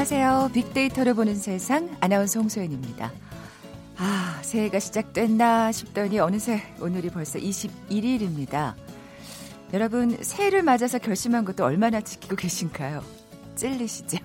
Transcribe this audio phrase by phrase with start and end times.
[0.00, 0.52] 안녕하세요.
[0.54, 3.12] 빅데이터를 보는 세상 아나운서 홍소연입니다.
[3.98, 8.76] 아, 새해가 시작됐나 싶더니 어느새 오늘이 벌써 21일입니다.
[9.74, 13.04] 여러분, 새해를 맞아서 결심한 것도 얼마나 지키고 계신가요?
[13.56, 14.16] 찔리시죠?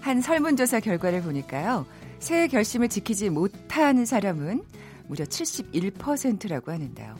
[0.00, 1.86] 한 설문조사 결과를 보니까요.
[2.20, 4.62] 새해 결심을 지키지 못한 사람은
[5.08, 7.16] 무려 71%라고 하는데요.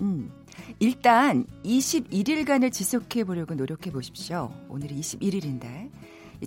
[0.00, 0.32] 음,
[0.80, 4.52] 일단 21일간을 지속해 보려고 노력해 보십시오.
[4.68, 5.90] 오늘이 21일인데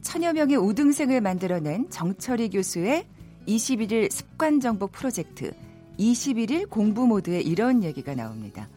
[0.01, 3.05] 천여 명의 우등생을 만들어낸 정철희 교수의
[3.47, 5.51] 21일 습관 정복 프로젝트
[5.99, 8.69] 21일 공부 모드에 이런 얘기가 나옵니다.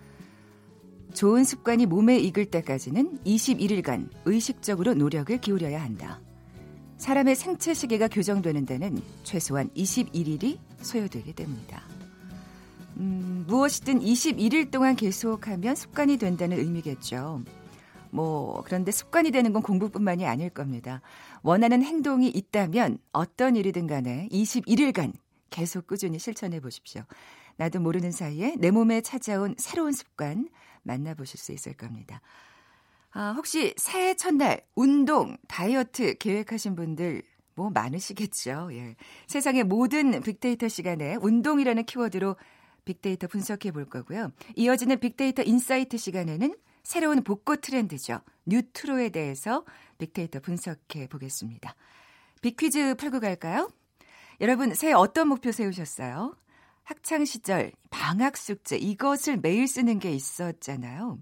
[1.15, 6.21] 좋은 습관이 몸에 익을 때까지는 21일간 의식적으로 노력을 기울여야 한다.
[6.99, 11.83] 사람의 생체 시계가 교정되는 데는 최소한 21일이 소요되기 때문이다.
[12.99, 17.43] 음, 무엇이든 21일 동안 계속하면 습관이 된다는 의미겠죠.
[18.11, 21.01] 뭐, 그런데 습관이 되는 건 공부뿐만이 아닐 겁니다.
[21.43, 25.13] 원하는 행동이 있다면 어떤 일이든 간에 21일간
[25.51, 27.03] 계속 꾸준히 실천해 보십시오.
[27.57, 30.49] 나도 모르는 사이에 내 몸에 찾아온 새로운 습관
[30.83, 32.21] 만나보실 수 있을 겁니다.
[33.13, 37.23] 아, 혹시 새해 첫날 운동, 다이어트 계획하신 분들
[37.55, 38.71] 뭐 많으시겠죠.
[38.73, 38.97] 예.
[39.27, 42.37] 세상의 모든 빅데이터 시간에 운동이라는 키워드로
[42.85, 44.33] 빅데이터 분석해 볼 거고요.
[44.57, 48.21] 이어지는 빅데이터 insight 시간에는 새로운 복고 트렌드죠.
[48.47, 49.65] 뉴트로에 대해서
[49.99, 51.75] 빅데이터 분석해 보겠습니다.
[52.43, 53.71] 빅퀴즈 풀고 갈까요?
[54.41, 56.35] 여러분, 새해 어떤 목표 세우셨어요?
[56.83, 61.19] 학창 시절 방학 숙제 이것을 매일 쓰는 게 있었잖아요.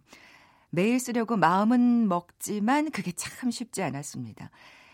[0.70, 4.50] 매일 쓰려고 마음은 먹지만 그게 참 쉽지 않았습니다.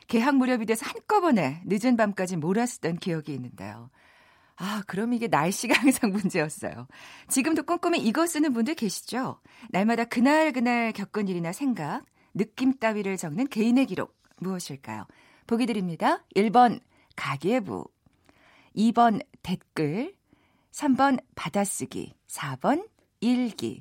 [0.07, 3.91] 개학 무렵이 돼서 한꺼번에 늦은 밤까지 몰아쓰던 기억이 있는데요.
[4.57, 6.87] 아, 그럼 이게 날씨가 항상 문제였어요.
[7.29, 9.41] 지금도 꼼꼼히 이거 쓰는 분들 계시죠?
[9.71, 12.05] 날마다 그날 그날 겪은 일이나 생각,
[12.35, 15.07] 느낌 따위를 적는 개인의 기록 무엇일까요?
[15.47, 16.25] 보기 드립니다.
[16.37, 16.81] 1번
[17.17, 17.85] 가계부,
[18.77, 20.15] 2번 댓글,
[20.73, 22.89] 3번 받아쓰기, 4번
[23.21, 23.81] 일기.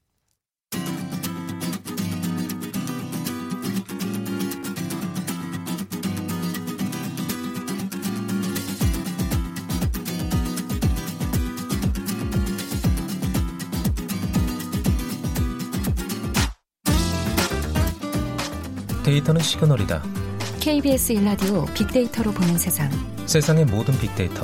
[19.11, 20.01] 데이터는 시그널이다.
[20.61, 22.89] KBS 일라디오 빅데이터로 보는 세상.
[23.25, 24.43] 세상의 모든 빅데이터.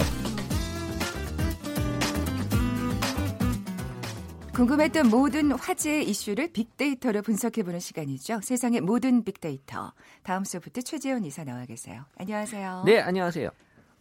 [4.53, 8.41] 궁금했던 모든 화제 이슈를 빅데이터로 분석해보는 시간이죠.
[8.43, 9.93] 세상의 모든 빅데이터.
[10.23, 12.03] 다음 소프트 최재원 이사 나와 계세요.
[12.17, 12.83] 안녕하세요.
[12.85, 13.49] 네, 안녕하세요.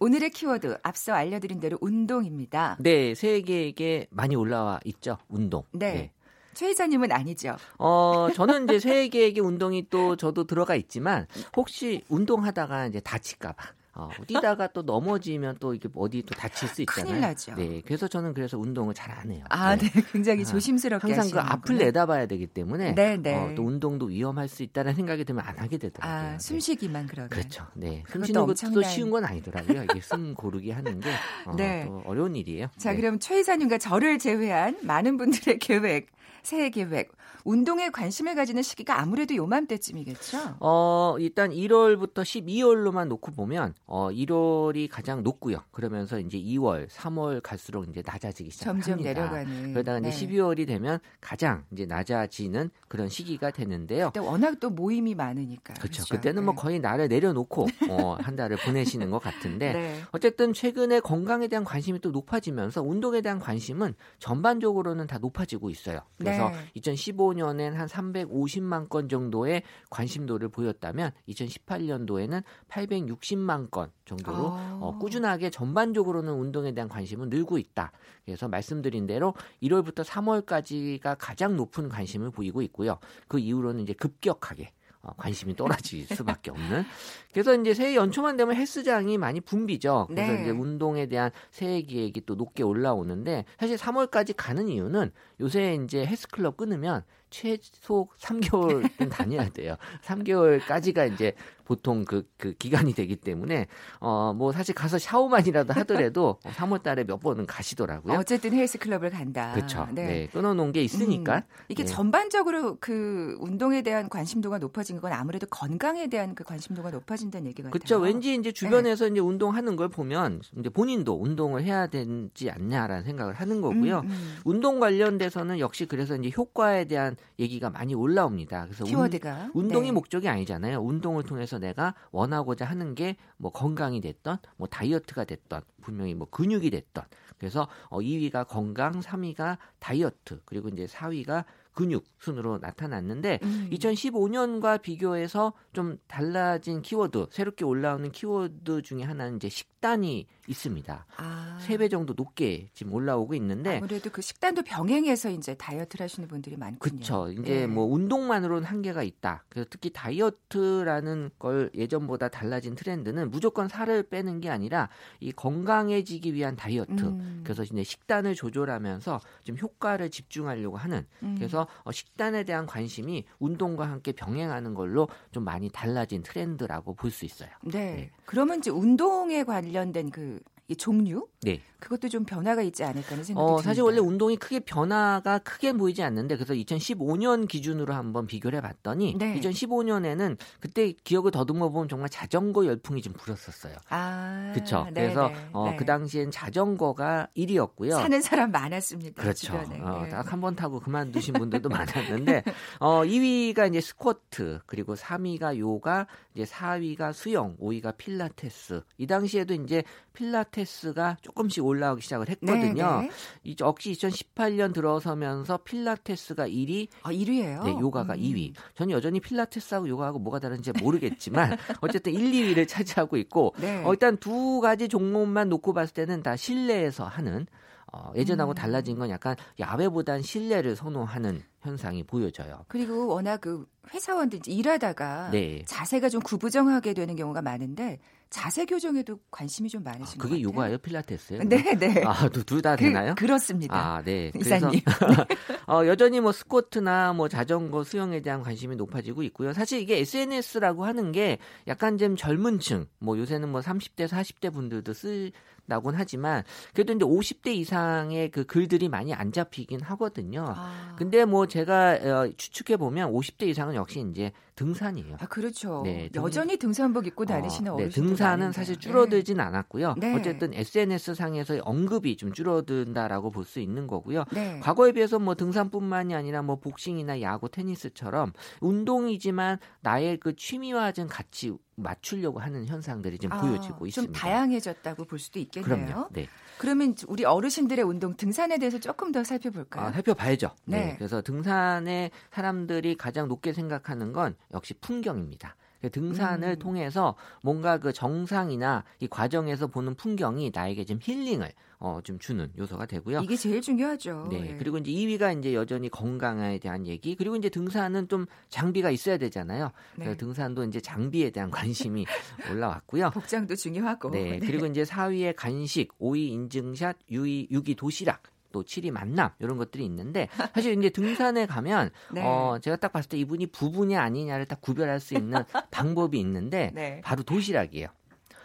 [0.00, 2.76] 오늘의 키워드 앞서 알려드린 대로 운동입니다.
[2.80, 5.16] 네, 세계에 많이 올라와 있죠.
[5.28, 5.62] 운동.
[5.72, 5.92] 네.
[5.92, 6.12] 네.
[6.56, 7.56] 최 이사님은 아니죠.
[7.78, 13.76] 어, 저는 이제 새 계획의 운동이 또 저도 들어가 있지만 혹시 운동하다가 이제 다칠까봐.
[13.96, 17.06] 어, 뛰다가 또 넘어지면 또 이게 어디 또 다칠 수 있잖아요.
[17.06, 17.54] 큰일 나죠.
[17.54, 19.44] 네, 그래서 저는 그래서 운동을 잘 안 해요.
[19.48, 23.34] 아, 네, 네 굉장히 아, 조심스럽게 항상 그 앞을 내다봐야 되기 때문에 네, 네.
[23.34, 26.14] 어, 또 운동도 위험할 수 있다는 생각이 들면 안 하게 되더라고요.
[26.14, 26.38] 아, 네.
[26.38, 27.30] 숨쉬기만 그러면.
[27.30, 27.66] 그렇죠.
[27.74, 28.74] 네, 숨쉬는 엄청난...
[28.74, 29.84] 것도 쉬운 건 아니더라고요.
[29.84, 31.08] 이게 숨 고르기 하는 게
[31.46, 31.88] 어, 네.
[32.04, 32.68] 어려운 일이에요.
[32.76, 33.00] 자, 네.
[33.00, 36.08] 그럼 최 이사님과 저를 제외한 많은 분들의 계획
[36.46, 37.10] 새해 계획.
[37.44, 40.56] 운동에 관심을 가지는 시기가 아무래도 요맘때쯤이겠죠?
[40.60, 45.58] 어, 일단 1월부터 12월로만 놓고 보면 어, 1월이 가장 높고요.
[45.72, 48.86] 그러면서 이제 2월, 3월 갈수록 이제 낮아지기 시작합니다.
[48.86, 49.72] 점점 내려가는.
[49.72, 50.08] 그러다가 네.
[50.08, 54.06] 이제 12월이 되면 가장 이제 낮아지는 그런 시기가 되는데요.
[54.14, 55.74] 그때 워낙 또 모임이 많으니까.
[55.74, 56.04] 그렇죠.
[56.04, 56.14] 그렇죠?
[56.14, 56.54] 그때는 뭐 네.
[56.54, 60.00] 뭐 거의 나를 내려놓고 어, 한 달을 보내시는 것 같은데 네.
[60.12, 66.00] 어쨌든 최근에 건강에 대한 관심이 또 높아지면서 운동에 대한 관심은 전반적으로는 다 높아지고 있어요.
[66.18, 66.80] 그래서 네.
[66.80, 74.78] 2015년엔 한 350만 건 정도의 관심도를 보였다면 2018년도에는 860만 건 정도로 아.
[74.80, 77.92] 어, 꾸준하게 전반적으로는 운동에 대한 관심은 늘고 있다.
[78.24, 82.98] 그래서 말씀드린 대로 1월부터 3월까지가 가장 높은 관심을 보이고 있고요.
[83.28, 84.85] 그 이후로는 이제 급격하게 어,
[85.16, 86.84] 관심이 떨어질 수밖에 없는.
[87.32, 90.06] 그래서 이제 새해 연초만 되면 헬스장이 많이 붐비죠.
[90.08, 90.42] 그래서 네.
[90.42, 96.56] 이제 운동에 대한 새해 기획이 또 높게 올라오는데 사실 3월까지 가는 이유는 요새 이제 헬스클럽
[96.56, 99.76] 끊으면 최소 3개월은 다녀야 돼요.
[100.04, 101.32] 3개월까지가 이제
[101.64, 103.66] 보통 그, 그 기간이 되기 때문에
[103.98, 108.18] 어 뭐 사실 가서 샤워만이라도 하더라도 3월 달에 몇 번은 가시더라고요.
[108.18, 109.52] 어쨌든 헬스 클럽을 간다.
[109.54, 109.88] 그렇죠.
[109.92, 110.06] 네.
[110.06, 110.26] 네.
[110.28, 111.36] 끊어놓은 게 있으니까.
[111.36, 111.88] 음, 이게 네.
[111.88, 117.70] 전반적으로 그 운동에 대한 관심도가 높아진 건 아무래도 건강에 대한 그 관심도가 높아진다는 얘기 같아요.
[117.72, 117.98] 그렇죠.
[117.98, 119.12] 왠지 이제 주변에서 네.
[119.12, 124.00] 이제 운동하는 걸 보면 이제 본인도 운동을 해야 되지 않냐라는 생각을 하는 거고요.
[124.00, 124.36] 음, 음.
[124.44, 128.64] 운동 관련돼서는 역시 그래서 이제 효과에 대한 얘기가 많이 올라옵니다.
[128.64, 129.92] 그래서 키워드가 운, 동이 네.
[129.92, 130.80] 목적이 아니잖아요.
[130.80, 136.70] 운동을 통해서 내가 원하고자 하는 게 뭐 건강이 됐던 뭐 다이어트가 됐던 분명히 뭐 근육이
[136.70, 137.04] 됐던
[137.38, 143.68] 그래서 어 2위가 건강, 3위가 다이어트, 그리고 이제 4위가 근육 순으로 나타났는데 음.
[143.72, 151.06] 2015년과 비교해서 좀 달라진 키워드, 새롭게 올라오는 키워드 중에 하나는 이제 식 단이 있습니다.
[151.16, 151.58] 아.
[151.66, 156.78] 3배 정도 높게 지금 올라오고 있는데 아무래도 그 식단도 병행해서 이제 다이어트를 하시는 분들이 많군요.
[156.78, 157.30] 그렇죠.
[157.30, 157.66] 이제 네.
[157.66, 159.44] 뭐 운동만으로는 한계가 있다.
[159.48, 164.88] 그래서 특히 다이어트라는 걸 예전보다 달라진 트렌드는 무조건 살을 빼는 게 아니라
[165.20, 166.92] 이 건강해지기 위한 다이어트.
[167.04, 167.42] 음.
[167.44, 171.34] 그래서 이제 식단을 조절하면서 좀 효과를 집중하려고 하는 음.
[171.36, 177.24] 그래서 어, 식단에 대한 관심이 운동과 함께 병행하는 걸로 좀 많이 달라진 트렌드라고 볼 수
[177.24, 177.48] 있어요.
[177.62, 177.78] 네.
[177.96, 178.10] 네.
[178.26, 180.40] 그러면 이제 운동에 관련 된 그
[180.74, 181.28] 종류?
[181.42, 181.60] 네.
[181.78, 183.68] 그것도 좀 변화가 있지 않을까 하는 생각이 어, 듭니다.
[183.68, 189.38] 사실 원래 운동이 크게 변화가 크게 보이지 않는데 그래서 2015년 기준으로 한번 비교를 해봤더니 네.
[189.38, 193.74] 2015년에는 그때 기억을 더듬어 보면 정말 자전거 열풍이 좀 불었었어요.
[193.90, 194.86] 아, 그렇죠.
[194.92, 195.76] 그래서 어, 네.
[195.76, 197.92] 그 당시엔 자전거가 1위였고요.
[197.92, 199.22] 사는 사람 많았습니다.
[199.22, 199.54] 그렇죠.
[199.54, 200.08] 어, 네.
[200.08, 202.42] 딱한 번 타고 그만두신 분들도 많았는데
[202.80, 209.84] 어, 2위가 이제 스쿼트 그리고 3위가 요가 이제 4위가 수영 5위가 필라테스 이 당시에도 이제
[210.14, 210.55] 필라테스
[210.94, 213.00] 가 조금씩 올라오기 시작을 했거든요.
[213.00, 213.10] 네, 네.
[213.44, 217.64] 이 역시 2018년 들어서면서 필라테스가 1위, 아 1위예요?
[217.64, 218.20] 네, 요가가 음.
[218.20, 218.54] 2위.
[218.74, 223.82] 저는 여전히 필라테스하고 요가하고 뭐가 다른지 모르겠지만 어쨌든 1, 2위를 차지하고 있고 네.
[223.84, 227.46] 어, 일단 두 가지 종목만 놓고 봤을 때는 다 실내에서 하는
[227.92, 228.54] 어, 예전하고 음.
[228.54, 232.64] 달라진 건 약간 야외보단 실내를 선호하는 현상이 보여져요.
[232.68, 235.62] 그리고 워낙 그 회사원들 일하다가 네.
[235.66, 241.44] 자세가 좀 구부정하게 되는 경우가 많은데 자세 교정에도 관심이 좀 많으신 아, 그게 요가예요, 필라테스요?
[241.44, 242.02] 네, 네.
[242.04, 243.14] 아, 둘다 그, 되나요?
[243.14, 243.76] 그렇습니다.
[243.76, 244.32] 아, 네.
[244.34, 244.80] 이사님.
[245.68, 249.52] 어, 여전히 뭐 스쿼트나 뭐 자전거 수영에 대한 관심이 높아지고 있고요.
[249.52, 251.38] 사실 이게 SNS라고 하는 게
[251.68, 255.32] 약간 좀 젊은 층, 뭐 요새는 뭐 30대, 40대 분들도 쓸
[255.66, 256.42] 나곤 하지만
[256.74, 260.44] 그래도 이제 50대 이상의 그 글들이 많이 안 잡히긴 하거든요.
[260.48, 260.94] 아.
[260.96, 265.16] 근데 뭐 제가 어, 추측해 보면 50대 이상은 역시 이제 등산이에요.
[265.20, 265.82] 아 그렇죠.
[265.84, 266.22] 네, 등...
[266.22, 268.52] 여전히 등산복 입고 다니시는 어, 네, 등산은 많은데.
[268.56, 269.42] 사실 줄어들진 네.
[269.42, 269.94] 않았고요.
[269.98, 270.14] 네.
[270.14, 274.24] 어쨌든 SNS 상에서의 언급이 좀 줄어든다라고 볼 수 있는 거고요.
[274.32, 274.58] 네.
[274.60, 281.52] 과거에 비해서 뭐 등산뿐만이 아니라 뭐 복싱이나 야구, 테니스처럼 운동이지만 나의 그 취미와 좀 같이
[281.76, 284.12] 맞추려고 하는 현상들이 좀 아, 보여지고 있습니다.
[284.12, 285.86] 좀 다양해졌다고 볼 수도 있겠네요.
[285.86, 286.08] 그럼요.
[286.12, 286.26] 네.
[286.58, 289.86] 그러면 우리 어르신들의 운동 등산에 대해서 조금 더 살펴볼까요?
[289.86, 290.50] 아, 살펴봐야죠.
[290.64, 290.86] 네.
[290.86, 290.94] 네.
[290.96, 295.54] 그래서 등산에 사람들이 가장 높게 생각하는 건 역시 풍경입니다.
[295.80, 296.58] 그 등산을 음.
[296.58, 302.86] 통해서 뭔가 그 정상이나 이 과정에서 보는 풍경이 나에게 좀 힐링을 어, 좀 주는 요소가
[302.86, 303.20] 되고요.
[303.20, 304.28] 이게 제일 중요하죠.
[304.30, 304.40] 네.
[304.40, 304.56] 네.
[304.58, 307.14] 그리고 이제 2위가 이제 여전히 건강에 대한 얘기.
[307.14, 309.70] 그리고 이제 등산은 좀 장비가 있어야 되잖아요.
[309.96, 310.16] 네.
[310.16, 312.06] 등산도 이제 장비에 대한 관심이
[312.50, 313.10] 올라왔고요.
[313.10, 314.10] 복장도 중요하고.
[314.10, 314.38] 네.
[314.38, 314.46] 네.
[314.46, 318.22] 그리고 이제 4위에 간식, 5위 인증샷, 6위, 6위 도시락.
[318.56, 322.22] 또 7위 만남 이런 것들이 있는데 사실 이제 등산에 가면 네.
[322.24, 327.02] 어 제가 딱 봤을 때 이분이 부부냐 아니냐를 딱 구별할 수 있는 방법이 있는데 네.
[327.04, 327.88] 바로 도시락이에요.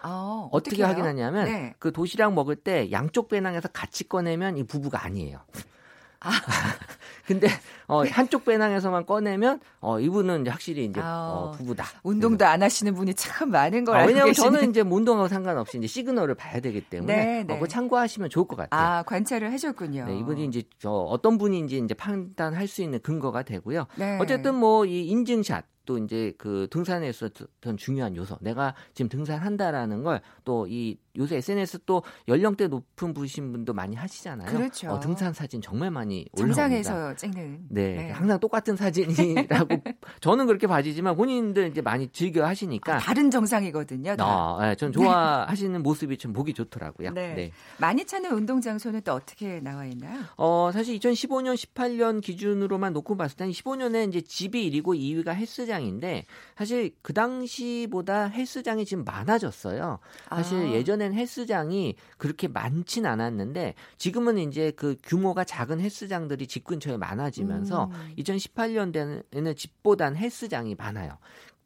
[0.03, 1.75] 어, 어떻게 확인하냐면 네.
[1.79, 5.39] 그 도시락 먹을 때 양쪽 배낭에서 같이 꺼내면 이 부부가 아니에요.
[6.19, 6.31] 아.
[7.25, 7.47] 근데
[7.87, 11.85] 어 한쪽 배낭에서만 꺼내면 어 이분은 이제 확실히 이제 아, 어, 부부다.
[12.03, 12.51] 운동도 그래서.
[12.53, 14.51] 안 하시는 분이 참 많은 걸 아, 왜냐하면 계시는.
[14.53, 17.53] 저는 이제 뭐 운동하고 상관없이 이제 시그널을 봐야 되기 때문에 네, 네.
[17.53, 18.81] 어, 그거 참고하시면 좋을 것 같아요.
[18.81, 20.05] 아 관찰을 하셨군요.
[20.05, 23.87] 네, 이분이 이제 저 어떤 분인지 이제 판단할 수 있는 근거가 되고요.
[23.97, 24.17] 네.
[24.21, 28.37] 어쨌든 뭐 이 인증샷 또 이제 그 등산에서 더 중요한 요소.
[28.41, 34.47] 내가 지금 등산한다라는 걸 또 이 요새 SNS 또 연령대 높은 분이신 분도 많이 하시잖아요.
[34.49, 34.89] 그렇죠.
[34.91, 36.45] 어, 등산 사진 정말 많이 올라옵니다.
[36.69, 37.65] 정상에서 찍는.
[37.69, 38.11] 네, 네.
[38.11, 39.77] 항상 똑같은 사진이라고
[40.21, 44.15] 저는 그렇게 봐지지만 본인들 이제 많이 즐겨 하시니까 아, 다른 정상이거든요.
[44.15, 44.25] 다.
[44.25, 47.11] 아, 네, 전 좋아하시는 모습이 좀 보기 좋더라고요.
[47.11, 47.33] 네.
[47.33, 47.51] 네.
[47.77, 50.21] 많이 찾는 운동 장소는 또 어떻게 나와 있나요?
[50.37, 56.25] 어, 사실 2015년, 18년 기준으로만 놓고 봤을 때는 15년에 이제 집이 1위고 2위가 헬스장인데
[56.55, 59.99] 사실 그 당시보다 헬스장이 지금 많아졌어요.
[60.29, 60.71] 사실 아.
[60.71, 68.13] 예전엔 헬스장이 그렇게 많진 않았는데 지금은 이제 그 규모가 작은 헬스장들이 집 근처에 많아지면서 음.
[68.17, 71.17] 2018년대에는 집보단 헬스장이 많아요.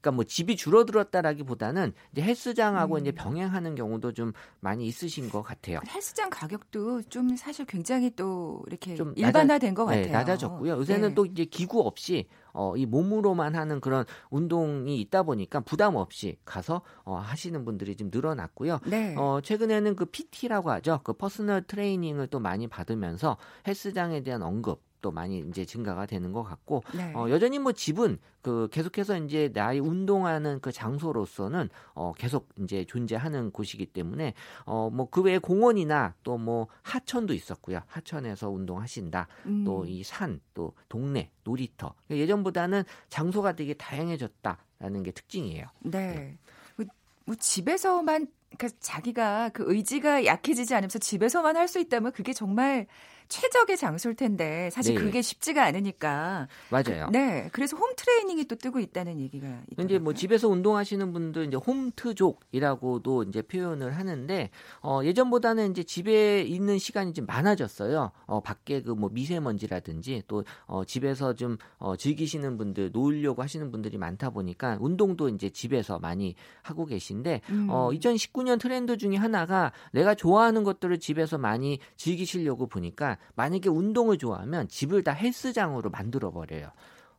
[0.06, 3.02] 그러니까 뭐 집이 줄어들었다라기보다는 이제 헬스장하고 음.
[3.02, 5.80] 이제 병행하는 경우도 좀 많이 있으신 것 같아요.
[5.88, 10.06] 헬스장 가격도 좀 사실 굉장히 또 이렇게 좀 일반화된 낮아, 것 네, 같아요.
[10.06, 10.74] 네, 낮아졌고요.
[10.78, 11.16] 요새는 네.
[11.16, 16.82] 또 이제 기구 없이 어, 이 몸으로만 하는 그런 운동이 있다 보니까 부담 없이 가서
[17.04, 18.80] 어, 하시는 분들이 좀 늘어났고요.
[18.86, 19.16] 네.
[19.18, 21.02] 어, 최근에는 그 PT라고 하죠.
[21.04, 23.38] 그 personal training을 또 많이 받으면서
[23.68, 27.12] 헬스장에 대한 언급 또 많이 이제 증가가 되는 것 같고 네.
[27.16, 33.50] 어, 여전히 뭐 집은 그 계속해서 이제 나의 운동하는 그 장소로서는 어, 계속 이제 존재하는
[33.52, 34.34] 곳이기 때문에
[34.66, 37.82] 어, 뭐 그 외에 공원이나 또 뭐 하천도 있었고요.
[37.88, 39.28] 하천에서 운동하신다.
[39.46, 39.64] 음.
[39.64, 41.94] 또이 산, 또 동네, 놀이터.
[42.10, 45.66] 예전보다는 장소가 되게 다양해졌다라는 게 특징이에요.
[45.80, 46.14] 네.
[46.14, 46.38] 네.
[46.76, 46.86] 뭐,
[47.26, 52.86] 뭐 집에서만 그러니까 자기가 그 의지가 약해지지 않으면서 집에서만 할 수 있다면 그게 정말
[53.28, 55.02] 최적의 장소일 텐데 사실 네.
[55.02, 57.10] 그게 쉽지가 않으니까 맞아요.
[57.12, 59.84] 네, 그래서 홈 트레이닝이 또 뜨고 있다는 얘기가 있더라고요.
[59.86, 64.50] 이제 뭐 집에서 운동하시는 분들 이제 홈트족이라고도 이제 표현을 하는데
[64.82, 68.12] 어, 예전보다는 이제 집에 있는 시간이 좀 많아졌어요.
[68.26, 73.98] 어, 밖에 그 뭐 미세먼지라든지 또 어, 집에서 좀 어, 즐기시는 분들 놀려고 하시는 분들이
[73.98, 77.68] 많다 보니까 운동도 이제 집에서 많이 하고 계신데 음.
[77.70, 84.68] 어, 2019년 트렌드 중에 하나가 내가 좋아하는 것들을 집에서 많이 즐기시려고 보니까 만약에 운동을 좋아하면
[84.70, 86.70] 집을 다 헬스장으로 만들어 버려요.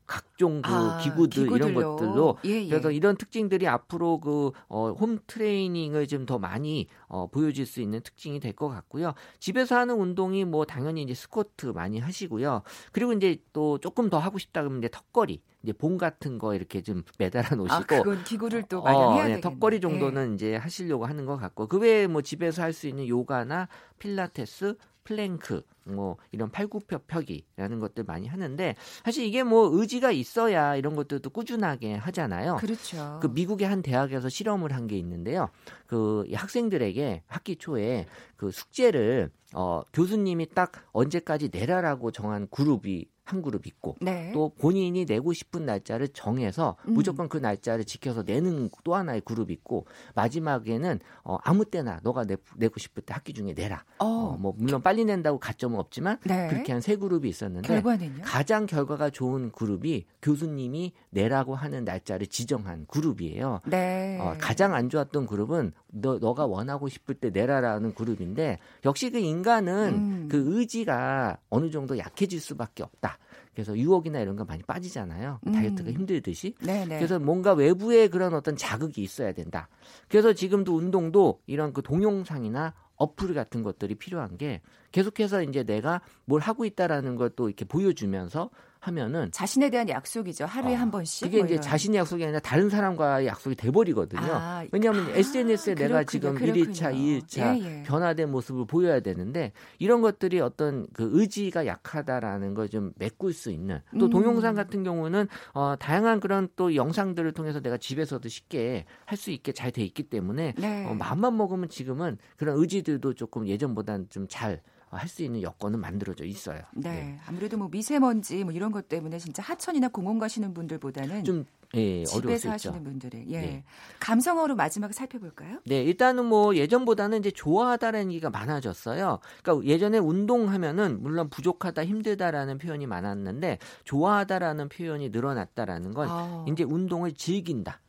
[0.07, 1.69] 각종 그 아, 기구들 기구들요.
[1.69, 2.69] 이런 것들로 예, 예.
[2.69, 8.01] 그래서 이런 특징들이 앞으로 그 어, 홈 트레이닝을 좀 더 많이 어, 보여줄 수 있는
[8.01, 9.15] 특징이 될 것 같고요.
[9.39, 12.63] 집에서 하는 운동이 뭐 당연히 이제 스쿼트 많이 하시고요.
[12.93, 16.81] 그리고 이제 또 조금 더 하고 싶다 그러면 이제 턱걸이 이제 봉 같은 거 이렇게
[16.83, 20.35] 좀 매달아 놓으시고 아, 그건 기구를 또 마련해야 어, 네, 턱걸이 정도는 예.
[20.35, 25.63] 이제 하시려고 하는 것 같고 그 외에 뭐 집에서 할 수 있는 요가나 필라테스 플랭크
[25.85, 32.57] 뭐 이런 팔굽혀펴기라는 것들 많이 하는데 사실 이게 뭐 의지가 있어야 이런 것들도 꾸준하게 하잖아요.
[32.57, 33.19] 그렇죠.
[33.23, 35.49] 그 미국의 한 대학에서 실험을 한 게 있는데요.
[35.87, 43.67] 그 학생들에게 학기 초에 그 숙제를 어 교수님이 딱 언제까지 내라라고 정한 그룹이 한 그룹
[43.67, 44.31] 있고 네.
[44.33, 46.95] 또 본인이 내고 싶은 날짜를 정해서 음.
[46.95, 52.37] 무조건 그 날짜를 지켜서 내는 또 하나의 그룹 있고 마지막에는 어, 아무 때나 너가 내,
[52.57, 53.85] 내고 싶을 때 학기 중에 내라.
[53.99, 54.07] 어.
[54.07, 56.49] 어, 뭐 물론 빨리 낸다고 가점은 없지만 네.
[56.49, 58.23] 그렇게 한 세 그룹이 있었는데 결과는요?
[58.23, 63.61] 가장 결과가 좋은 그룹이 교수님이 내라고 하는 날짜를 지정한 그룹이에요.
[63.67, 64.19] 네.
[64.21, 69.95] 어, 가장 안 좋았던 그룹은 너 너가 원하고 싶을 때 내라라는 그룹인데 역시 그 인간은
[69.95, 70.29] 음.
[70.31, 73.16] 그 의지가 어느 정도 약해질 수밖에 없다.
[73.57, 75.41] 그래서 유혹이나 이런 거 많이 빠지잖아요.
[75.47, 75.53] 음.
[75.53, 76.55] 다이어트가 힘들듯이.
[76.61, 76.99] 네네.
[76.99, 79.69] 그래서 뭔가 외부의 그런 어떤 자극이 있어야 된다.
[80.09, 84.61] 그래서 지금도 운동도 이런 그 동영상이나 어플 같은 것들이 필요한 게
[84.93, 88.51] 계속해서 이제 내가 뭘 하고 있다라는 걸 또 이렇게 보여주면서
[88.87, 90.45] 하면은 자신에 대한 약속이죠.
[90.47, 91.25] 하루에 어, 한 번씩.
[91.27, 94.23] 그게 뭐 이제 자신의 약속이 아니라 다른 사람과의 약속이 돼 버리거든요.
[94.23, 96.67] 아, 왜냐하면 아, SNS에 내가 지금 그렇군요.
[96.73, 97.83] 1일차, 2일차 예, 예.
[97.85, 103.81] 변화된 모습을 보여야 되는데 이런 것들이 어떤 그 의지가 약하다라는 걸 좀 메꿀 수 있는
[103.99, 104.11] 또 음.
[104.11, 109.53] 동영상 같은 경우는 어, 다양한 그런 또 영상들을 통해서 내가 집에서도 쉽게 할 수 있게
[109.53, 110.85] 잘 돼 있기 때문에 네.
[110.87, 116.61] 어, 마음만 먹으면 지금은 그런 의지들도 조금 예전보다는 좀잘 할 수 있는 여건은 만들어져 있어요.
[116.75, 116.91] 네.
[116.91, 117.19] 네.
[117.27, 122.51] 아무래도 뭐 미세먼지 뭐 이런 것 때문에 진짜 하천이나 공원 가시는 분들보다는 좀 예, 집에서
[122.51, 123.41] 하시는 분들의 예.
[123.41, 123.65] 네.
[124.01, 125.59] 감성어로 마지막에 살펴볼까요?
[125.67, 129.19] 네, 일단은 뭐 예전보다는 이제 좋아하다라는 얘기가 많아졌어요.
[129.43, 136.45] 그러니까 예전에 운동하면은 물론 부족하다, 힘들다라는 표현이 많았는데 좋아하다라는 표현이 늘어났다라는 건 아.
[136.49, 137.81] 이제 운동을 즐긴다.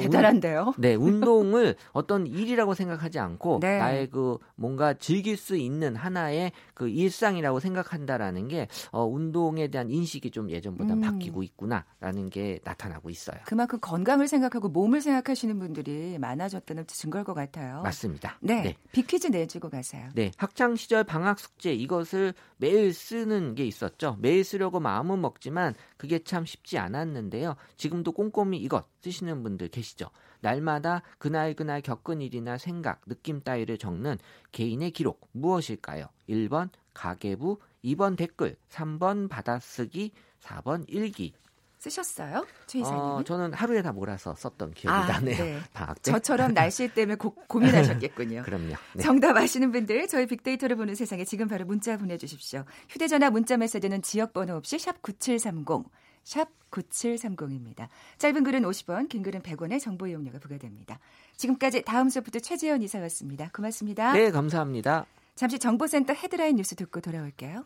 [0.00, 0.74] 그러니까 대단한데요.
[0.76, 3.78] 운, 네, 운동을 어떤 일이라고 생각하지 않고 네.
[3.78, 10.30] 나의 그 뭔가 즐길 수 있는 하나의 그 일상이라고 생각한다라는 게 어, 운동에 대한 인식이
[10.30, 11.00] 좀 예전보다 음.
[11.00, 13.38] 바뀌고 있구나라는 게 나타나고 있어요.
[13.46, 17.82] 그만큼 건강을 생각하고 몸을 생각하시는 분들이 많아졌다는 증거일 것 같아요.
[17.82, 18.38] 맞습니다.
[18.40, 18.76] 네, 네.
[18.92, 20.08] 비퀴즈 내주고 가세요.
[20.14, 24.16] 네, 학창 시절 방학 숙제 이것을 매일 쓰는 게 있었죠.
[24.20, 27.56] 매일 쓰려고 마음은 먹지만 그게 참 쉽지 않았는데요.
[27.76, 30.08] 지금도 꼼꼼히 이것 쓰시는 분들 계시죠.
[30.40, 34.18] 날마다 그날 그날 겪은 일이나 생각, 느낌 따위를 적는
[34.52, 36.06] 개인의 기록 무엇일까요?
[36.28, 41.34] 1번 가계부, 2번 댓글, 3번 받아쓰기, 4번 일기.
[41.78, 42.46] 쓰셨어요?
[42.66, 42.98] 최 이사님?
[42.98, 45.36] 어, 저는 하루에 다 몰아서 썼던 기억이 아, 나네요.
[45.36, 45.60] 네.
[46.00, 48.42] 저처럼 날씨 때문에 고, 고민하셨겠군요.
[48.46, 48.74] 그럼요.
[48.94, 49.02] 네.
[49.02, 52.64] 정답 아시는 분들 저희 빅데이터를 보는 세상에 지금 바로 문자 보내주십시오.
[52.88, 55.84] 휴대전화 문자 메시지는 지역번호 없이 샵 9730,
[56.24, 57.88] 샵 9730입니다.
[58.18, 60.98] 짧은 글은 50원, 긴 글은 100원의 정보 이용료가 부과됩니다.
[61.36, 63.50] 지금까지 다음 소프트 최재현 이사였습니다.
[63.54, 64.12] 고맙습니다.
[64.12, 65.06] 네, 감사합니다.
[65.36, 67.64] 잠시 정보센터 헤드라인 뉴스 듣고 돌아올게요.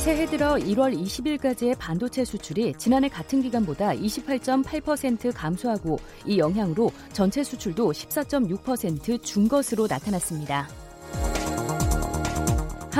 [0.00, 7.92] 새해 들어 1월 20일까지의 반도체 수출이 지난해 같은 기간보다 28.8% 감소하고 이 영향으로 전체 수출도
[7.92, 10.68] 14.6%준 것으로 나타났습니다.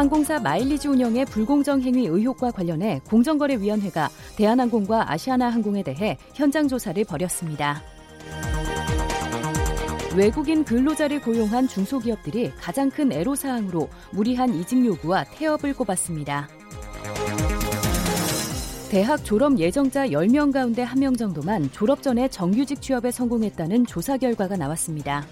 [0.00, 7.82] 항공사 마일리지 운영의 불공정 행위 의혹과 관련해 공정거래위원회가 대한항공과 아시아나항공에 대해 현장 조사를 벌였습니다.
[10.16, 16.48] 외국인 근로자를 고용한 중소기업들이 가장 큰 애로사항으로 무리한 이직 요구와 태업을 꼽았습니다.
[18.90, 25.26] 대학 졸업 예정자 10명 가운데 1명 정도만 졸업 전에 정규직 취업에 성공했다는 조사 결과가 나왔습니다.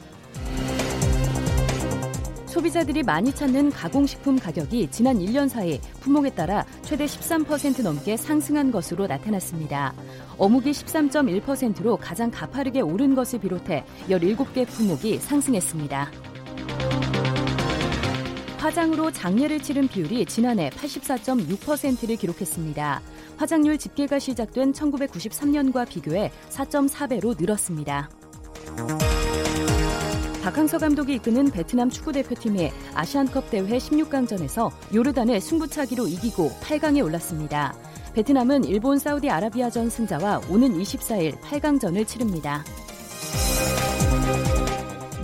[2.59, 9.07] 소비자들이 많이 찾는 가공식품 가격이 지난 1년 사이 품목에 따라 최대 13% 넘게 상승한 것으로
[9.07, 9.95] 나타났습니다.
[10.39, 16.11] 어묵이 13.1%로 가장 가파르게 오른 것을 비롯해 17개 품목이 상승했습니다.
[18.59, 23.01] 화장으로 장례를 치른 비율이 지난해 84.6%를 기록했습니다.
[23.37, 28.11] 화장률 집계가 시작된 1993년과 비교해 4.4배로 늘었습니다.
[30.49, 37.75] 박항서 감독이 이끄는 베트남 축구 대표팀이 아시안컵 대회 16강전에서 요르단을 승부차기로 이기고 8강에 올랐습니다.
[38.15, 42.65] 베트남은 일본 사우디아라비아전 승자와 오는 24일 8강전을 치릅니다.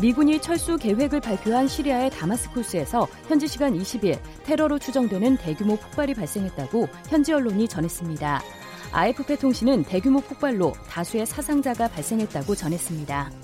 [0.02, 7.32] 미군이 철수 계획을 발표한 시리아의 다마스쿠스에서 현지 시간 20일 테러로 추정되는 대규모 폭발이 발생했다고 현지
[7.32, 8.42] 언론이 전했습니다.
[8.94, 13.43] AFP 통신은 대규모 폭발로 다수의 사상자가 발생했다고 전했습니다.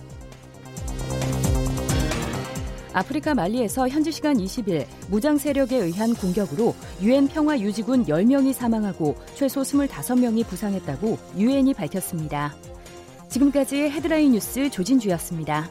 [2.92, 9.62] 아프리카 말리에서 현지 시간 20일 무장 세력에 의한 공격으로 유엔 평화 유지군 10명이 사망하고 최소
[9.62, 12.54] 25명이 부상했다고 유엔이 밝혔습니다.
[13.28, 15.70] 지금까지 헤드라인 뉴스 조진주였습니다.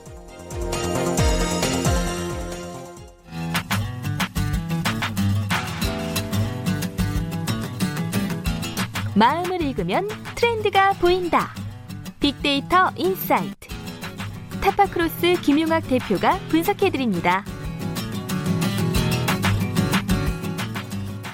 [9.16, 11.54] 마음을 읽으면 트렌드가 보인다.
[12.22, 13.79] 빅데이터 insight.
[14.62, 17.46] 타파크로스 김용학 대표가 분석해드립니다.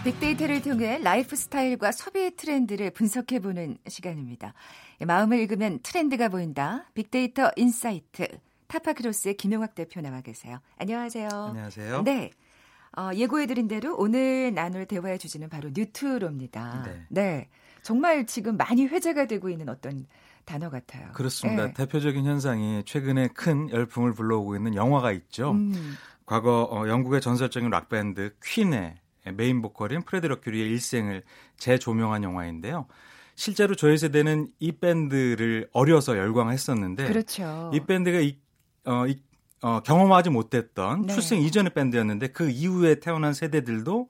[0.04, 4.54] 빅데이터를 통해 라이프 스타일과 소비 트렌드를 분석해보는 시간입니다.
[5.06, 6.86] 마음을 읽으면 트렌드가 보인다.
[6.94, 8.28] 빅데이터 insight.
[8.68, 10.60] 타파크로스의 김용학 대표 나와 계세요.
[10.78, 11.30] 안녕하세요.
[11.32, 12.04] 안녕하세요.
[12.04, 12.30] 네.
[12.96, 16.84] 어, 예고해드린 대로 오늘 나눌 대화의 주제는 바로 뉴트로입니다.
[16.86, 17.06] 네.
[17.10, 17.50] 네.
[17.82, 20.06] 정말 지금 많이 회자가 되고 있는 어떤
[20.46, 21.10] 단어 같아요.
[21.14, 21.68] 그렇습니다.
[21.68, 21.74] 네.
[21.74, 25.52] 대표적인 현상이 최근에 큰 열풍을 불러오고 있는 영화가 있죠.
[25.52, 25.96] 음.
[26.26, 28.96] 과거 어, 영국의 전설적인 락밴드 퀸의
[29.34, 31.24] 메인 보컬인 프레디 머큐리의 일생을
[31.58, 32.88] 재조명한 영화인데요.
[33.36, 37.72] 실제로 저희 세대는 이 밴드를 어려서 열광했었는데 그렇죠.
[37.74, 38.38] 이 밴드가 이,
[38.86, 39.22] 어, 이,
[39.62, 41.14] 어, 경험하지 못했던 네.
[41.14, 44.08] 출생 이전의 밴드였는데 그 이후에 태어난 세대들도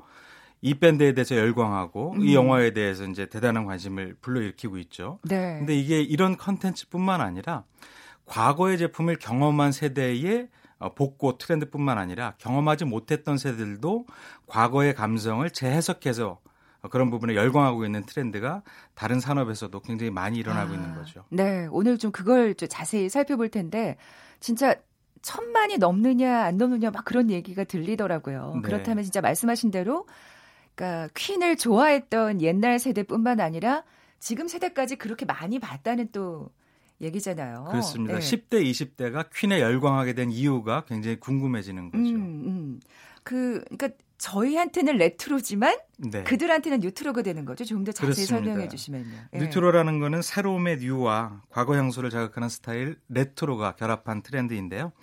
[0.61, 2.21] 이 밴드에 대해서 열광하고 음.
[2.21, 5.19] 이 영화에 대해서 이제 대단한 관심을 불러일으키고 있죠.
[5.23, 5.57] 네.
[5.59, 7.63] 근데 이게 이런 컨텐츠뿐만 아니라
[8.25, 14.05] 과거의 제품을 경험한 세대의 어, 복고 트렌드뿐만 아니라 경험하지 못했던 세대들도
[14.47, 16.39] 과거의 감성을 재해석해서
[16.89, 18.61] 그런 부분에 열광하고 있는 트렌드가
[18.93, 21.25] 다른 산업에서도 굉장히 많이 일어나고 아, 있는 거죠.
[21.29, 23.97] 네, 오늘 좀 그걸 좀 자세히 살펴볼 텐데
[24.39, 24.75] 진짜
[25.21, 28.53] 천만이 넘느냐 안 넘느냐 막 그런 얘기가 들리더라고요.
[28.55, 28.61] 네.
[28.61, 30.05] 그렇다면 진짜 말씀하신 대로
[30.75, 33.83] 그러니까 퀸을 좋아했던 옛날 세대뿐만 아니라
[34.19, 36.49] 지금 세대까지 그렇게 많이 봤다는 또
[37.01, 37.65] 얘기잖아요.
[37.69, 38.19] 그렇습니다.
[38.19, 38.19] 네.
[38.19, 42.03] 10대, 20대가 퀸에 열광하게 된 이유가 굉장히 궁금해지는 거죠.
[42.03, 42.79] 음, 음.
[43.23, 46.23] 그, 그러니까 저희한테는 레트로지만 네.
[46.23, 47.65] 그들한테는 뉴트로가 되는 거죠.
[47.65, 48.45] 좀 더 자세히 그렇습니다.
[48.45, 49.15] 설명해 주시면요.
[49.31, 49.39] 네.
[49.39, 54.93] 뉴트로라는 거는 새로움의 new와 과거 향수를 자극하는 스타일 레트로가 결합한 트렌드인데요.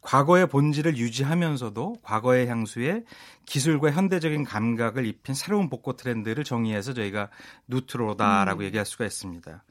[0.00, 3.04] 과거의 본질을 유지하면서도 과거의 향수에
[3.46, 7.28] 기술과 현대적인 감각을 입힌 새로운 복고 트렌드를 정의해서 저희가
[7.68, 8.64] 뉴트로다라고 음.
[8.64, 9.64] 얘기할 수가 있습니다.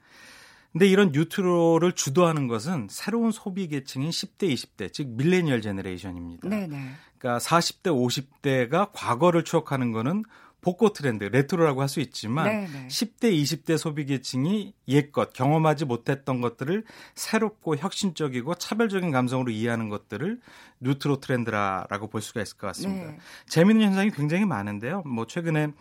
[0.72, 6.48] 근데 이런 뉴트로를 주도하는 것은 새로운 소비 계층인 10대, 20대, 즉 millennial generation입니다.
[6.48, 6.92] 네네.
[7.18, 10.24] 그러니까 40대, 50대가 과거를 추억하는 거는
[10.62, 12.88] 복고 트렌드, 레트로라고 할 수 있지만 네네.
[12.88, 16.84] 10대, 20대 소비 계층이 옛것, 경험하지 못했던 것들을
[17.16, 20.40] 새롭고 혁신적이고 차별적인 감성으로 이해하는 것들을
[20.80, 23.12] 뉴트로 트렌드라고 볼 수가 있을 것 같습니다.
[23.12, 23.18] 네.
[23.48, 25.02] 재미있는 현상이 굉장히 많은데요.
[25.06, 25.74] 뭐 최근에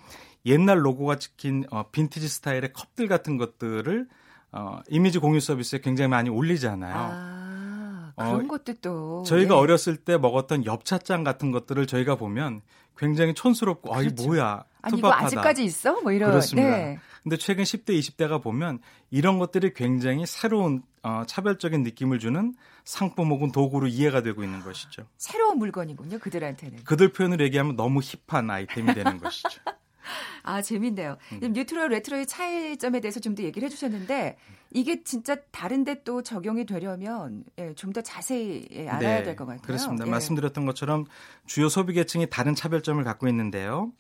[0.47, 4.09] 옛날 로고가 찍힌 어, 빈티지 스타일의 컵들 같은 것들을
[4.53, 6.95] 어, 이미지 공유 서비스에 굉장히 많이 올리잖아요.
[6.97, 9.61] 아, 그런 어, 것도 또 저희가 네.
[9.61, 12.63] 어렸을 때 먹었던 엽차장 같은 것들을 저희가 보면
[12.99, 13.99] 굉장히 촌스럽고 그렇죠.
[13.99, 14.27] 아, 이 그렇죠.
[14.27, 14.65] 뭐야?
[14.83, 16.01] 아니 이거 아직까지 있어?
[16.03, 16.69] 뭐 이런 그렇습니다.
[16.71, 16.99] 네.
[17.23, 18.81] 근데 최근 10대, 20대가 보면
[19.11, 25.07] 이런 것들이 굉장히 새로운 어, 차별적인 느낌을 주는 상품 혹은 도구로 이해가 되고 있는 것이죠.
[25.17, 26.85] 새로운 물건이군요, 그들한테는.
[26.85, 29.49] 그들 표현을 얘기하면 너무 힙한 아이템이 되는 것이죠.
[30.43, 31.17] 아, 재밌네요.
[31.43, 31.53] 음.
[31.53, 34.37] 뉴트로 레트로의 차이점에 대해서 좀 더 얘기를 해주셨는데
[34.73, 39.63] 이게 진짜 다른데 또 적용이 되려면 예, 좀 더 자세히 예, 알아야 네, 될것 같아요.
[39.63, 40.07] 그렇습니다.
[40.07, 40.11] 예.
[40.11, 41.05] 말씀드렸던 것처럼
[41.47, 43.93] 주요 소비 계층이 다른 차별점을 갖고 있는데요.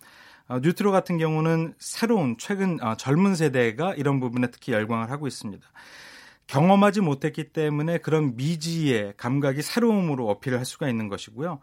[0.48, 5.66] 어, 뉴트로 같은 경우는 새로운 최근 어, 젊은 세대가 이런 부분에 특히 열광을 하고 있습니다.
[6.48, 11.60] 경험하지 못했기 때문에 그런 미지의 감각이 새로움으로 어필을 할 수가 있는 것이고요.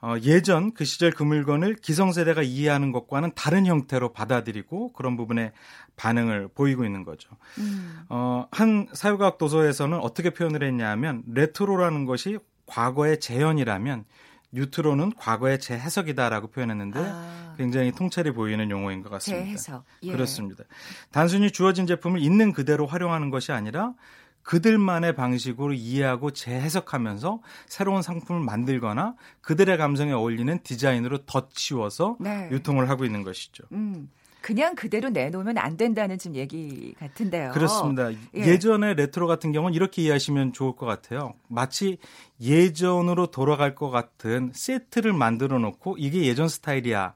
[0.00, 5.52] 어, 예전 그 시절 그 물건을 기성세대가 이해하는 것과는 다른 형태로 받아들이고 그런 부분에
[5.96, 7.28] 반응을 보이고 있는 거죠.
[7.58, 7.98] 음.
[8.08, 14.04] 어, 한 사회과학 도서에서는 어떻게 표현을 했냐면 레트로라는 것이 과거의 재현이라면
[14.52, 17.54] 뉴트로는 과거의 재해석이다라고 표현했는데 아.
[17.58, 19.44] 굉장히 통찰이 보이는 용어인 것 같습니다.
[19.44, 19.84] 재해석.
[20.04, 20.12] 예.
[20.12, 20.62] 그렇습니다.
[21.10, 23.94] 단순히 주어진 제품을 있는 그대로 활용하는 것이 아니라
[24.48, 32.48] 그들만의 방식으로 이해하고 재해석하면서 새로운 상품을 만들거나 그들의 감성에 어울리는 디자인으로 덧치워서 네.
[32.50, 33.64] 유통을 하고 있는 것이죠.
[33.72, 34.08] 음.
[34.40, 37.50] 그냥 그대로 내놓으면 안 된다는 지금 얘기 같은데요.
[37.50, 38.10] 그렇습니다.
[38.32, 38.58] 예.
[38.58, 41.34] 전에 레트로 같은 경우는 이렇게 이해하시면 좋을 것 같아요.
[41.48, 41.98] 마치
[42.40, 47.12] 예전으로 돌아갈 것 같은 세트를 만들어 놓고 이게 예전 스타일이야.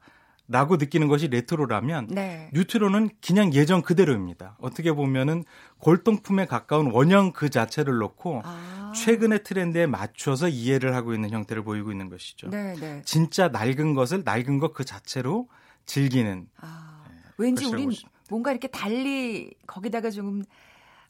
[0.53, 2.51] 라고 느끼는 것이 레트로라면 네.
[2.53, 4.57] 뉴트로는 그냥 예전 그대로입니다.
[4.61, 5.45] 어떻게 보면은
[5.79, 8.93] 골동품에 가까운 원형 그 자체를 놓고 아.
[8.95, 12.51] 최근의 트렌드에 맞춰서 이해를 하고 있는 형태를 보이고 있는 것이죠.
[12.51, 13.03] 네, 네.
[13.05, 15.49] 진짜 낡은 것을 낡은 것 그 자체로
[15.87, 16.47] 즐기는.
[16.61, 17.03] 아.
[17.09, 17.91] 네, 왠지 우린
[18.31, 20.43] 뭔가 이렇게 달리 거기다가 좀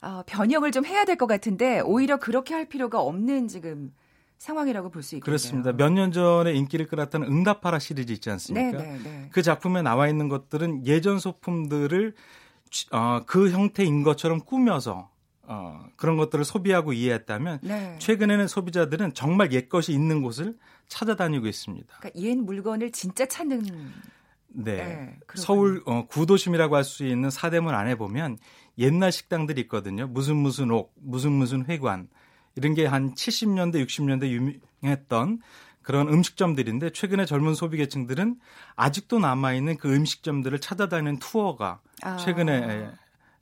[0.01, 3.93] 어, 변형을 좀 해야 될 것 같은데 오히려 그렇게 할 필요가 없는 지금
[4.43, 5.25] 상황이라고 볼 수 있겠네요.
[5.25, 5.73] 그렇습니다.
[5.73, 8.79] 몇 년 전에 인기를 끌었던 응답하라 시리즈 있지 않습니까?
[8.83, 9.29] 네, 네, 네.
[9.33, 12.15] 그 작품에 나와 있는 것들은 예전 소품들을
[12.91, 15.11] 어, 그 형태인 것처럼 꾸며서
[15.43, 17.97] 어, 그런 것들을 소비하고 이해했다면 네.
[17.99, 20.57] 최근에는 소비자들은 정말 옛 것이 있는 곳을
[20.89, 21.95] 찾아다니고 있습니다.
[22.01, 23.63] 그러니까 옛 물건을 진짜 찾는
[24.55, 24.77] 네.
[24.77, 28.39] 네 서울 어, 구도심이라고 할 수 있는 사대문 안에 보면
[28.79, 30.07] 옛날 식당들이 있거든요.
[30.09, 32.09] 무슨 무슨 옥, 무슨 무슨 회관.
[32.57, 34.29] 이런 게 한 70년대, 60년대
[34.83, 35.41] 유명했던
[35.83, 38.37] 그런 음식점들인데 최근에 젊은 소비 계층들은
[38.77, 42.17] 아직도 남아있는 그 음식점들을 찾아다니는 투어가 아.
[42.17, 42.91] 최근에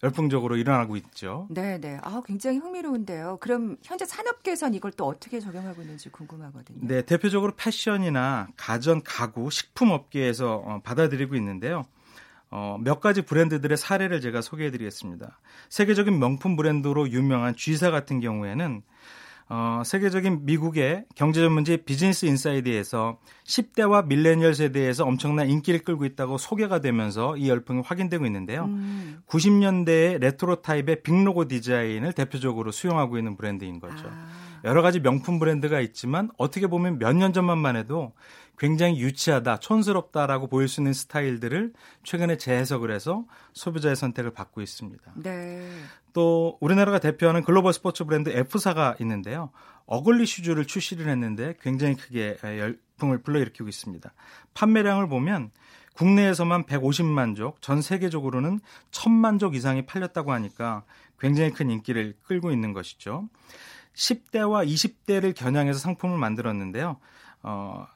[0.03, 1.47] 열풍적으로 일어나고 있죠.
[1.51, 1.99] 네, 네.
[2.03, 3.37] 아, 굉장히 흥미로운데요.
[3.41, 6.79] 그럼 현재 산업계에선 이걸 또 어떻게 적용하고 있는지 궁금하거든요.
[6.81, 11.85] 네, 대표적으로 패션이나 가전, 가구, 식품 업계에서 어, 받아들이고 있는데요.
[12.51, 15.39] 어, 몇 가지 브랜드들의 사례를 제가 소개해 드리겠습니다.
[15.69, 18.83] 세계적인 명품 브랜드로 유명한 G사 같은 경우에는
[19.53, 26.81] 어, 세계적인 미국의 경제 전문지 비즈니스 인사이더에서 10대와 밀레니얼 세대에서 엄청난 인기를 끌고 있다고 소개가
[26.81, 28.67] 되면서 이 열풍이 확인되고 있는데요.
[28.67, 29.23] 음.
[29.27, 34.07] 90년대의 레트로 타입의 big logo 디자인을 대표적으로 수용하고 있는 브랜드인 거죠.
[34.07, 34.50] 아.
[34.65, 38.13] 여러 가지 명품 브랜드가 있지만 어떻게 보면 몇 년 전만 해도
[38.59, 41.73] 굉장히 유치하다, 촌스럽다라고 보일 수 있는 스타일들을
[42.05, 45.13] 최근에 재해석을 해서 소비자의 선택을 받고 있습니다.
[45.17, 45.67] 네.
[46.13, 49.51] 또 우리나라가 대표하는 글로벌 스포츠 브랜드 F사가 있는데요.
[49.87, 54.13] 어글리 슈즈를 출시를 했는데 굉장히 크게 열풍을 불러일으키고 있습니다.
[54.53, 55.51] 판매량을 보면
[55.95, 60.85] 국내에서만 150만 족, 전 세계적으로는 1000만 족 이상이 팔렸다고 하니까
[61.19, 63.29] 굉장히 큰 인기를 끌고 있는 것이죠.
[64.01, 66.97] 10대와 20대를 겨냥해서 상품을 만들었는데요.
[67.43, 67.87] 어,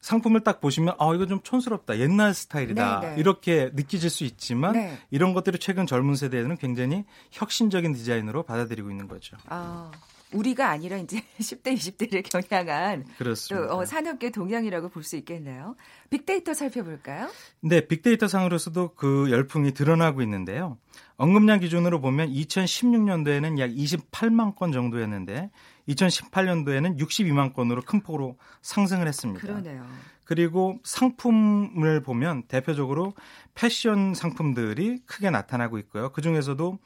[0.00, 3.14] 상품을 딱 보시면 아 이거 좀 촌스럽다 옛날 스타일이다 네네.
[3.14, 3.20] 네.
[3.20, 4.98] 이렇게 느끼실 수 있지만 네.
[5.10, 9.36] 이런 것들이 최근 젊은 세대에는 굉장히 혁신적인 디자인으로 받아들이고 있는 거죠.
[9.48, 9.90] 아.
[10.32, 13.66] 우리가 아니라 이제 10대, 20대를 겨냥한 그렇습니다.
[13.68, 15.74] 또 어, 산업계 동향이라고 볼 수 있겠네요.
[16.10, 17.28] 빅데이터 살펴볼까요?
[17.60, 20.78] 네, 빅데이터 상으로서도 그 열풍이 드러나고 있는데요.
[21.16, 25.50] 언급량 기준으로 보면 2016년도에는 약 28만 건 정도였는데
[25.88, 29.40] 2018년도에는 62만 건으로 큰 폭으로 상승을 했습니다.
[29.46, 29.86] 그러네요.
[30.24, 33.14] 그리고 상품을 보면 대표적으로
[33.54, 36.10] 패션 상품들이 크게 나타나고 있고요.
[36.12, 36.78] 그 중에서도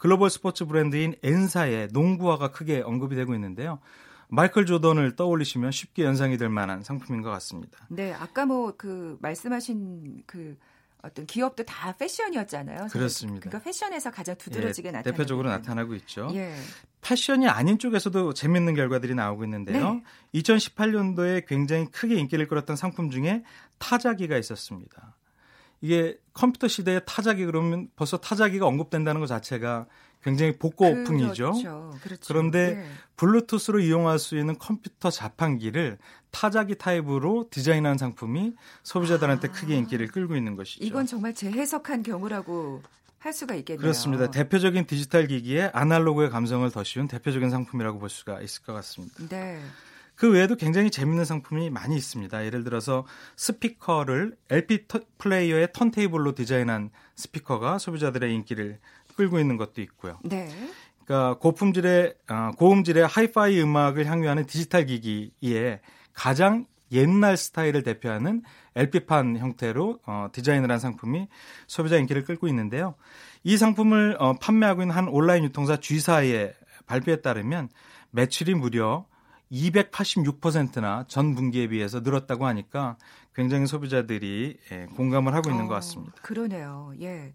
[0.00, 3.78] 글로벌 스포츠 브랜드인 엔사의 농구화가 크게 언급이 되고 있는데요.
[4.28, 7.78] 마이클 조던을 떠올리시면 쉽게 연상이 될 만한 상품인 것 같습니다.
[7.88, 10.56] 네, 아까 뭐 그 말씀하신 그
[11.02, 12.86] 어떤 기업도 다 패션이었잖아요.
[12.90, 13.48] 그렇습니다.
[13.48, 16.30] 그러니까 패션에서 가장 두드러지게 예, 나타나고 대표적으로 나타나고 있죠.
[16.32, 16.54] 예.
[17.02, 19.94] 패션이 아닌 쪽에서도 재밌는 결과들이 나오고 있는데요.
[19.94, 20.02] 네.
[20.34, 23.42] 2018년도에 굉장히 크게 인기를 끌었던 상품 중에
[23.78, 25.16] 타자기가 있었습니다.
[25.80, 29.86] 이게 컴퓨터 시대의 타자기 그러면 벌써 타자기가 언급된다는 것 자체가
[30.22, 31.52] 굉장히 복고풍이죠.
[31.52, 31.94] 그렇죠.
[32.02, 32.22] 그렇죠.
[32.26, 32.86] 그런데 네.
[33.16, 35.98] 블루투스로 이용할 수 있는 컴퓨터 자판기를
[36.30, 40.84] 타자기 타입으로 디자인한 상품이 소비자들한테 아, 크게 인기를 끌고 있는 것이죠.
[40.84, 42.82] 이건 정말 재해석한 경우라고
[43.18, 43.80] 할 수가 있겠네요.
[43.80, 44.30] 그렇습니다.
[44.30, 49.26] 대표적인 디지털 기기에 아날로그의 감성을 덧씌운 대표적인 상품이라고 볼 수가 있을 것 같습니다.
[49.28, 49.60] 네.
[50.20, 52.44] 그 외에도 굉장히 재밌는 상품이 많이 있습니다.
[52.44, 53.06] 예를 들어서
[53.36, 54.84] 스피커를 LP
[55.16, 58.80] 플레이어의 턴테이블로 디자인한 스피커가 소비자들의 인기를
[59.16, 60.18] 끌고 있는 것도 있고요.
[60.22, 60.50] 네.
[61.06, 65.80] 그러니까 고품질의 어, 고음질의 하이파이 음악을 향유하는 디지털 기기에
[66.12, 68.42] 가장 옛날 스타일을 대표하는
[68.76, 71.28] LP판 형태로 어, 디자인을 한 상품이
[71.66, 72.94] 소비자 인기를 끌고 있는데요.
[73.42, 76.52] 이 상품을 어, 판매하고 있는 한 온라인 유통사 G사의
[76.84, 77.70] 발표에 따르면
[78.10, 79.06] 매출이 무려
[79.52, 82.96] 286%나 전 분기에 비해서 늘었다고 하니까
[83.34, 86.14] 굉장히 소비자들이 예, 공감을 하고 있는 어, 것 같습니다.
[86.22, 86.92] 그러네요.
[87.00, 87.34] 예.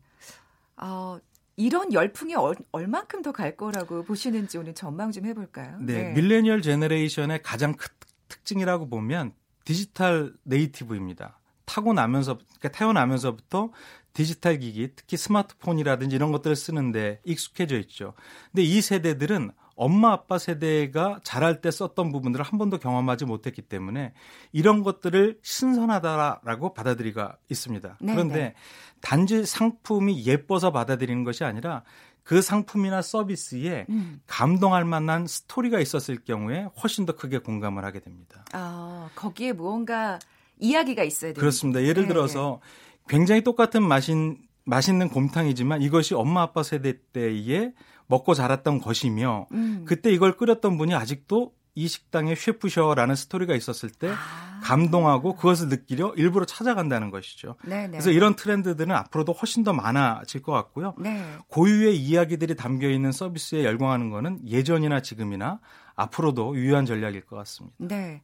[0.78, 1.18] 어,
[1.58, 5.78] 이런 열풍이 얼, 얼만큼 더 갈 거라고 보시는지 오늘 전망 좀 해볼까요?
[5.80, 6.14] 네, 네.
[6.14, 7.88] millennial generation의 가장 큰
[8.28, 11.40] 특징이라고 보면 digital native입니다.
[11.66, 13.72] 타고 나면서 그러니까 태어나면서부터
[14.14, 18.14] 디지털 기기, 특히 스마트폰이라든지 이런 것들을 쓰는데 익숙해져 있죠.
[18.52, 24.14] 근데 이 세대들은 엄마 아빠 세대가 자랄 때 썼던 부분들을 한 번도 경험하지 못했기 때문에
[24.52, 27.98] 이런 것들을 신선하다라고 받아들이고 있습니다.
[28.00, 28.54] 네 그런데 네.
[29.02, 31.84] 단지 상품이 예뻐서 받아들이는 것이 아니라
[32.24, 34.20] 그 상품이나 서비스에 음.
[34.26, 38.44] 감동할 만한 스토리가 있었을 경우에 훨씬 더 크게 공감을 하게 됩니다.
[38.52, 40.18] 아, 거기에 무언가
[40.60, 41.40] 이야기가 있어야 돼요.
[41.40, 41.84] 그렇습니다.
[41.84, 42.08] 예를 네.
[42.10, 42.62] 들어서
[43.08, 47.74] 굉장히 똑같은 맛인 맛있는 곰탕이지만 이것이 엄마 아빠 세대 때에
[48.08, 49.86] 먹고 자랐던 것이며 음.
[49.88, 54.62] 그때 이걸 끓였던 분이 아직도 이 식당의 셰프셔라는 스토리가 있었을 때 아.
[54.64, 57.56] 감동하고 그것을 느끼려 일부러 찾아간다는 것이죠.
[57.66, 57.90] 네네.
[57.90, 60.96] 그래서 이런 트렌드들은 앞으로도 훨씬 더 많아질 것 같고요.
[60.98, 61.22] 네.
[61.50, 65.60] 고유의 이야기들이 담겨 있는 서비스에 열광하는 것은 예전이나 지금이나
[65.96, 67.76] 앞으로도 유효한 전략일 것 같습니다.
[67.80, 68.22] 네.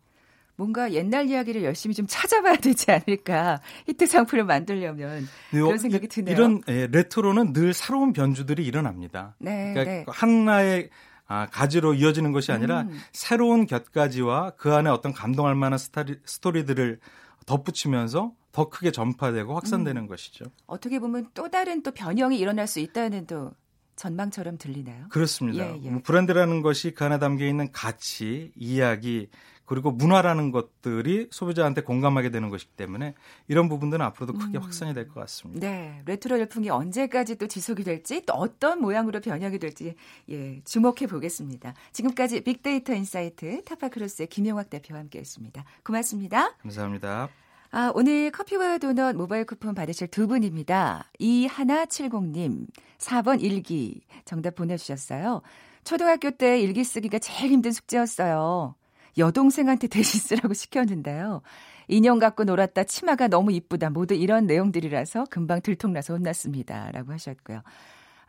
[0.62, 6.36] 뭔가 옛날 이야기를 열심히 좀 찾아봐야 되지 않을까 히트 상품을 만들려면 네, 그런 생각이 드네요.
[6.36, 9.36] 이런 예, 레트로는 늘 새로운 변주들이 일어납니다.
[9.40, 10.06] 네, 그러니까 네.
[10.08, 10.90] 하나의
[11.26, 13.00] 아, 가지로 이어지는 것이 아니라 음.
[13.12, 17.00] 새로운 곁가지와 그 안에 어떤 감동할 만한 스타리, 스토리들을
[17.48, 20.08] 덧붙이면서 더 크게 전파되고 확산되는 음.
[20.08, 20.46] 것이죠.
[20.68, 23.52] 어떻게 보면 또 다른 또 변형이 일어날 수 있다는 또
[23.96, 25.08] 전망처럼 들리나요?
[25.10, 25.66] 그렇습니다.
[25.66, 25.90] 예, 예.
[25.90, 29.30] 뭐 브랜드라는 것이 그 안에 담겨 있는 가치, 이야기,
[29.72, 33.14] 그리고 문화라는 것들이 소비자한테 공감하게 되는 것이기 때문에
[33.48, 34.64] 이런 부분들은 앞으로도 크게 음.
[34.64, 35.66] 확산이 될 것 같습니다.
[35.66, 39.96] 네, 레트로 열풍이 언제까지 또 지속이 될지 또 어떤 모양으로 변형이 될지
[40.30, 41.74] 예, 주목해 보겠습니다.
[41.94, 45.64] 지금까지 빅데이터 인사이트 타파크로스의 김용학 대표와 함께했습니다.
[45.86, 46.58] 고맙습니다.
[46.58, 47.30] 감사합니다.
[47.72, 51.10] 아, 오늘 커피와 도넛 모바일 쿠폰 받으실 두 분입니다.
[51.22, 55.42] 이하나70님, 4번 일기 정답 보내주셨어요.
[55.86, 58.76] 초등학교 때 일기 쓰기가 제일 힘든 숙제였어요.
[59.18, 61.42] 여동생한테 대신 쓰라고 시켰는데요.
[61.88, 63.90] 인형 갖고 놀았다 치마가 너무 이쁘다.
[63.90, 66.92] 모두 이런 내용들이라서 금방 들통나서 혼났습니다.
[66.92, 67.62] 라고 하셨고요.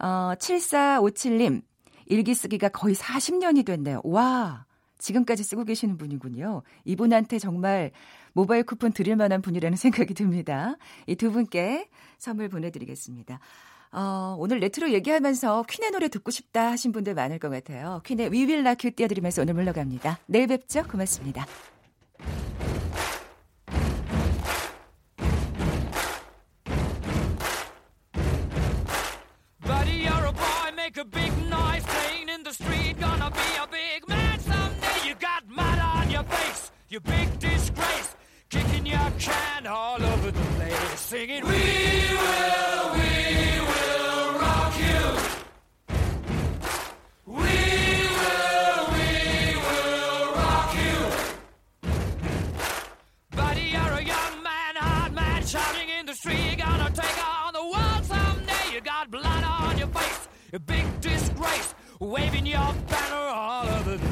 [0.01, 1.62] 어, 7457님,
[2.07, 4.01] 일기 쓰기가 거의 40년이 됐네요.
[4.05, 4.66] 와,
[4.99, 6.62] 지금까지 쓰고 계시는 분이군요.
[6.85, 7.92] 이분한테 정말
[8.33, 10.77] 모바일 쿠폰 드릴 만한 분이라는 생각이 듭니다.
[11.07, 13.38] 이 두 분께 선물 보내드리겠습니다.
[13.92, 18.00] 어, 오늘 레트로 얘기하면서 퀸의 노래 듣고 싶다 하신 분들 많을 것 같아요.
[18.05, 20.18] 퀸의 We Will Rock You 띄워드리면서 오늘 물러갑니다.
[20.26, 20.83] 내일 뵙죠.
[20.85, 21.46] 고맙습니다.
[36.92, 38.14] Your big disgrace.
[38.50, 42.02] Kicking your can all over the place, singing, We
[61.98, 64.12] waving your banner all over the